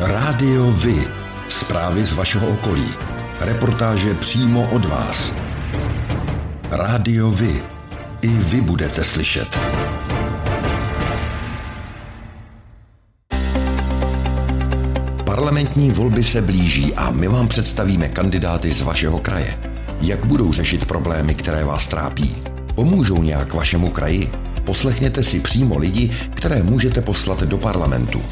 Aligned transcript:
Rádio 0.00 0.70
Vy. 0.70 1.08
Zprávy 1.48 2.04
z 2.04 2.12
vašeho 2.12 2.48
okolí. 2.48 2.88
Reportáže 3.40 4.14
přímo 4.14 4.70
od 4.70 4.84
vás. 4.84 5.34
Rádio 6.70 7.30
Vy. 7.30 7.62
I 8.22 8.28
vy 8.28 8.60
budete 8.60 9.04
slyšet. 9.04 9.60
Parlamentní 15.24 15.90
volby 15.90 16.24
se 16.24 16.42
blíží 16.42 16.94
a 16.94 17.10
my 17.10 17.28
vám 17.28 17.48
představíme 17.48 18.08
kandidáty 18.08 18.72
z 18.72 18.82
vašeho 18.82 19.18
kraje. 19.18 19.58
Jak 20.00 20.24
budou 20.24 20.52
řešit 20.52 20.84
problémy, 20.84 21.34
které 21.34 21.64
vás 21.64 21.86
trápí? 21.86 22.36
Pomůžou 22.74 23.22
nějak 23.22 23.54
vašemu 23.54 23.90
kraji? 23.90 24.30
Poslechněte 24.64 25.22
si 25.22 25.40
přímo 25.40 25.78
lidi, 25.78 26.10
které 26.34 26.62
můžete 26.62 27.00
poslat 27.00 27.42
do 27.42 27.58
parlamentu. 27.58 28.22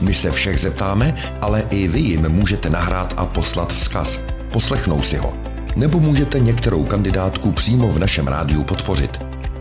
My 0.00 0.14
se 0.14 0.30
všech 0.30 0.60
zeptáme, 0.60 1.14
ale 1.40 1.64
i 1.70 1.88
vy 1.88 2.00
jim 2.00 2.28
můžete 2.28 2.70
nahrát 2.70 3.14
a 3.16 3.26
poslat 3.26 3.72
vzkaz. 3.72 4.24
Poslechnou 4.52 5.02
si 5.02 5.16
ho. 5.16 5.34
Nebo 5.76 6.00
můžete 6.00 6.40
některou 6.40 6.84
kandidátku 6.84 7.52
přímo 7.52 7.88
v 7.88 7.98
našem 7.98 8.26
rádiu 8.26 8.64
podpořit. 8.64 9.20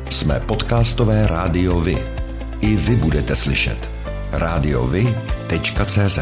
Jsme 0.10 0.40
podcastové 0.40 1.28
rádio 1.28 1.80
Vy. 1.80 1.98
I 2.62 2.76
vy 2.76 2.96
budete 2.96 3.36
slyšet. 3.36 3.90
radiovy.cz 4.32 6.20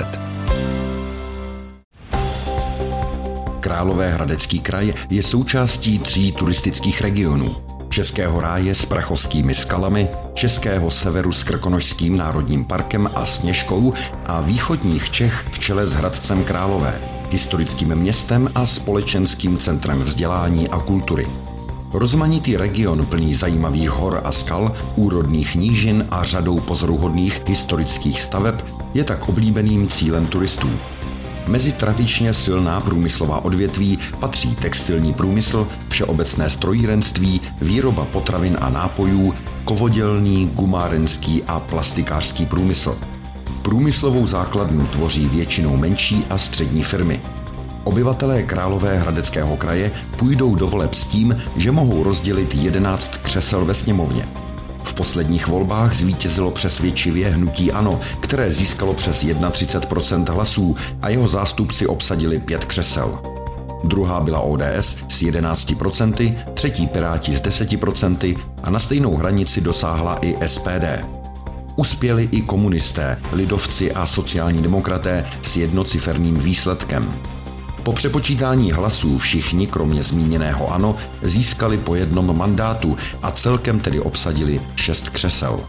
Královéhradecký 3.60 4.60
kraj 4.60 4.94
je 5.10 5.24
součástí 5.24 6.00
tří 6.00 6.32
turistických 6.32 7.02
regionů. 7.02 7.71
Českého 7.92 8.42
ráje 8.42 8.76
s 8.76 8.86
prachovskými 8.86 9.56
skalami, 9.56 10.10
Českého 10.34 10.92
severu 10.92 11.32
s 11.32 11.44
Krkonošským 11.44 12.18
národním 12.18 12.66
parkem 12.66 13.10
a 13.16 13.26
Sněžkou 13.26 13.94
a 14.26 14.42
východních 14.42 15.10
Čech 15.10 15.46
v 15.52 15.60
čele 15.60 15.88
s 15.88 15.94
Hradcem 15.94 16.44
Králové, 16.44 17.02
historickým 17.30 17.96
městem 17.96 18.52
a 18.56 18.66
společenským 18.66 19.58
centrem 19.58 20.02
vzdělání 20.02 20.70
a 20.70 20.80
kultury. 20.80 21.28
Rozmanitý 21.94 22.58
region 22.58 23.06
plný 23.06 23.36
zajímavých 23.36 23.90
hor 23.90 24.22
a 24.24 24.32
skal, 24.32 24.76
úrodných 24.96 25.56
nížin 25.56 26.08
a 26.12 26.24
řadou 26.24 26.60
pozoruhodných 26.60 27.42
historických 27.48 28.22
staveb 28.22 28.56
je 28.94 29.04
tak 29.04 29.30
oblíbeným 29.30 29.88
cílem 29.88 30.26
turistů. 30.26 30.70
Mezi 31.48 31.72
tradičně 31.72 32.34
silná 32.34 32.80
průmyslová 32.80 33.46
odvětví 33.46 34.00
patří 34.20 34.56
textilní 34.56 35.14
průmysl, 35.14 35.68
všeobecné 35.90 36.50
strojírenství, 36.50 37.42
výroba 37.62 38.06
potravin 38.06 38.58
a 38.62 38.70
nápojů, 38.70 39.34
kovodělní, 39.66 40.52
gumárenský 40.56 41.44
a 41.48 41.60
plastikářský 41.60 42.46
průmysl. 42.46 42.98
Průmyslovou 43.62 44.28
základnu 44.28 44.88
tvoří 44.88 45.28
většinou 45.28 45.78
menší 45.78 46.24
a 46.30 46.38
střední 46.38 46.84
firmy. 46.84 47.22
Obyvatelé 47.84 48.44
Králové 48.44 48.98
hradeckého 48.98 49.58
kraje 49.58 49.92
půjdou 50.18 50.56
do 50.56 50.68
voleb 50.68 50.94
s 50.94 51.08
tím, 51.08 51.42
že 51.58 51.72
mohou 51.72 52.04
rozdělit 52.04 52.56
11 52.56 53.18
křesel 53.18 53.66
ve 53.66 53.74
sněmovně. 53.74 54.41
V 54.84 54.94
posledních 54.94 55.48
volbách 55.48 55.94
zvítězilo 55.94 56.52
přesvědčivě 56.52 57.30
hnutí 57.30 57.72
ANO, 57.72 58.00
které 58.20 58.52
získalo 58.52 58.94
přes 58.94 59.24
31% 59.24 60.34
hlasů 60.34 60.76
a 61.02 61.10
jeho 61.10 61.28
zástupci 61.28 61.88
obsadili 61.88 62.40
pět 62.40 62.66
křesel. 62.66 63.20
Druhá 63.84 64.22
byla 64.22 64.40
ODS 64.40 64.98
s 65.10 65.22
11%, 65.22 66.36
třetí 66.54 66.88
Piráti 66.88 67.36
s 67.36 67.42
10% 67.42 68.38
a 68.64 68.70
na 68.70 68.80
stejnou 68.80 69.16
hranici 69.16 69.62
dosáhla 69.62 70.18
i 70.22 70.36
SPD. 70.48 70.86
Uspěli 71.76 72.30
i 72.32 72.42
komunisté, 72.42 73.20
lidovci 73.32 73.92
a 73.92 74.06
sociální 74.06 74.62
demokraté 74.62 75.26
s 75.42 75.58
jednociferným 75.58 76.36
výsledkem. 76.36 77.14
Po 77.84 77.94
přepočítání 77.94 78.72
hlasů 78.72 79.18
všichni, 79.18 79.68
kromě 79.68 80.04
zmíněného 80.04 80.74
ANO, 80.74 80.96
získali 81.22 81.78
po 81.78 81.96
jednom 81.96 82.38
mandátu 82.38 82.98
a 83.24 83.32
celkem 83.32 83.80
tedy 83.80 84.00
obsadili 84.00 84.62
šest 84.76 85.10
křesel. 85.10 85.60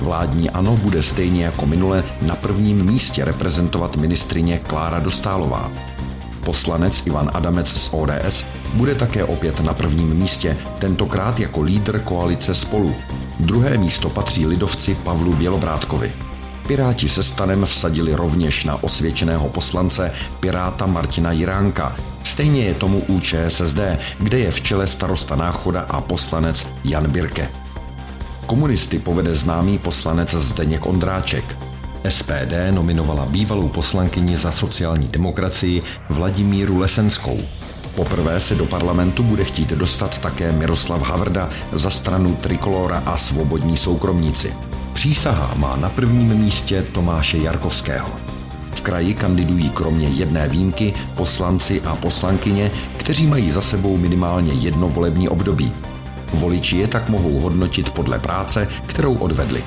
Vládní 0.00 0.50
ANO 0.50 0.76
bude 0.76 1.02
stejně 1.02 1.44
jako 1.44 1.66
minule 1.66 2.04
na 2.22 2.36
prvním 2.36 2.84
místě 2.84 3.24
reprezentovat 3.24 3.96
ministrině 3.96 4.58
Klára 4.58 4.98
Dostálová. 4.98 5.72
Poslanec 6.44 7.06
Ivan 7.06 7.30
Adamec 7.34 7.68
z 7.68 7.88
ODS 7.92 8.44
bude 8.74 8.94
také 8.94 9.24
opět 9.24 9.60
na 9.60 9.74
prvním 9.74 10.14
místě, 10.14 10.56
tentokrát 10.78 11.40
jako 11.40 11.60
lídr 11.62 11.98
koalice 11.98 12.54
Spolu. 12.54 12.94
Druhé 13.40 13.78
místo 13.78 14.10
patří 14.10 14.46
lidovci 14.46 14.94
Pavlu 14.94 15.34
Bělobrádkovi. 15.34 16.12
Piráti 16.66 17.08
se 17.08 17.22
stanem 17.22 17.66
vsadili 17.66 18.14
rovněž 18.14 18.64
na 18.64 18.82
osvědčeného 18.82 19.48
poslance 19.48 20.12
Piráta 20.40 20.86
Martina 20.86 21.32
Jiránka. 21.32 21.96
Stejně 22.24 22.64
je 22.64 22.74
tomu 22.74 22.98
u 23.08 23.20
ČSSD, 23.20 23.78
kde 24.18 24.38
je 24.38 24.50
v 24.50 24.60
čele 24.60 24.86
starosta 24.86 25.36
Náchoda 25.36 25.80
a 25.80 26.00
poslanec 26.00 26.66
Jan 26.84 27.10
Birke. 27.10 27.48
Komunisty 28.46 28.98
povede 28.98 29.34
známý 29.34 29.78
poslanec 29.78 30.34
Zdeněk 30.34 30.86
Ondráček. 30.86 31.56
SPD 32.08 32.54
nominovala 32.70 33.26
bývalou 33.26 33.68
poslankyni 33.68 34.36
za 34.36 34.52
sociální 34.52 35.08
demokracii 35.08 35.82
Vladimíru 36.10 36.78
Lesenskou. 36.78 37.38
Poprvé 37.94 38.40
se 38.40 38.54
do 38.54 38.66
parlamentu 38.66 39.22
bude 39.22 39.44
chtít 39.44 39.68
dostat 39.68 40.18
také 40.18 40.52
Miroslav 40.52 41.02
Havrda 41.02 41.50
za 41.72 41.90
stranu 41.90 42.36
Trikolora 42.36 43.02
a 43.06 43.16
Svobodní 43.16 43.76
soukromníci. 43.76 44.73
Přísaha 44.94 45.54
má 45.54 45.76
na 45.76 45.88
prvním 45.88 46.34
místě 46.34 46.82
Tomáše 46.82 47.38
Jarkovského. 47.38 48.08
V 48.74 48.80
kraji 48.80 49.14
kandidují 49.14 49.70
kromě 49.70 50.08
jedné 50.08 50.48
výjimky 50.48 50.94
poslanci 51.14 51.82
a 51.82 51.96
poslankyně, 51.96 52.70
kteří 52.96 53.26
mají 53.26 53.50
za 53.50 53.60
sebou 53.60 53.96
minimálně 53.96 54.52
jedno 54.52 54.88
volební 54.88 55.28
období. 55.28 55.72
Voliči 56.34 56.76
je 56.76 56.88
tak 56.88 57.08
mohou 57.08 57.38
hodnotit 57.38 57.90
podle 57.90 58.18
práce, 58.18 58.68
kterou 58.86 59.14
odvedli. 59.14 59.64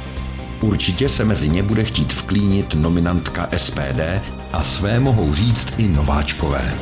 Určitě 0.61 1.09
se 1.09 1.23
mezi 1.23 1.49
ně 1.49 1.63
bude 1.63 1.83
chtít 1.83 2.13
vklínit 2.13 2.73
nominantka 2.73 3.49
SPD 3.57 3.99
a 4.53 4.63
své 4.63 4.99
mohou 4.99 5.33
říct 5.33 5.67
i 5.77 5.87
nováčkové. 5.87 6.73